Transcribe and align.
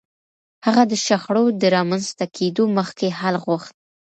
هغه 0.65 0.83
د 0.91 0.93
شخړو 1.05 1.45
د 1.61 1.63
رامنځته 1.75 2.25
کېدو 2.37 2.63
مخکې 2.77 3.07
حل 3.19 3.35
غوښت. 3.45 3.73